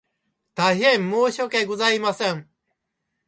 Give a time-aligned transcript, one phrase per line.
[0.55, 2.49] 大変申し訳ございません